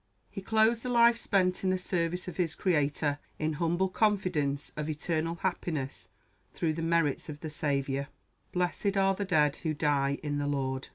He 0.31 0.41
closed 0.41 0.83
a 0.83 0.89
life 0.89 1.15
spent 1.17 1.63
in 1.63 1.69
the 1.69 1.77
service 1.77 2.27
of 2.27 2.37
his 2.37 2.55
Creator, 2.55 3.19
in 3.37 3.53
humble 3.61 3.87
confidence 3.87 4.71
of 4.75 4.89
eternal 4.89 5.35
happiness 5.35 6.09
through 6.55 6.73
the 6.73 6.81
merits 6.81 7.29
of 7.29 7.41
the 7.41 7.51
Savior. 7.51 8.07
"Blessed 8.51 8.97
are 8.97 9.13
the 9.13 9.25
dead 9.25 9.57
who 9.57 9.75
die 9.75 10.17
in 10.23 10.39
the 10.39 10.47
Lord." 10.47 10.87